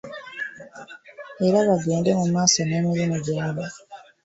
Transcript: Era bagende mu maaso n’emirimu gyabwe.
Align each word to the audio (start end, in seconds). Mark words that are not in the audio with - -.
Era 1.45 1.59
bagende 1.67 2.09
mu 2.19 2.25
maaso 2.33 2.59
n’emirimu 2.63 3.15
gyabwe. 3.25 3.67